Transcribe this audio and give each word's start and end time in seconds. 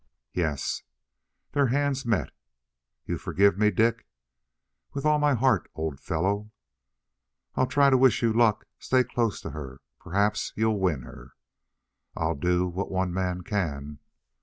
"Yes." 0.33 0.81
Their 1.51 1.67
hands 1.67 2.07
met. 2.07 2.31
"You 3.05 3.19
forgive 3.19 3.59
me, 3.59 3.69
Dick?" 3.69 4.07
"With 4.93 5.05
all 5.05 5.19
my 5.19 5.35
heart, 5.35 5.69
old 5.75 5.99
fellow." 5.99 6.49
"I'll 7.53 7.67
try 7.67 7.91
to 7.91 7.97
wish 7.99 8.23
you 8.23 8.33
luck. 8.33 8.65
Stay 8.79 9.03
close 9.03 9.39
to 9.41 9.51
her. 9.51 9.79
Perhaps 9.99 10.53
you'll 10.55 10.79
win 10.79 11.03
her." 11.03 11.33
"I'll 12.15 12.33
do 12.33 12.67
what 12.67 12.89
one 12.89 13.13
man 13.13 13.43
can." 13.43 13.99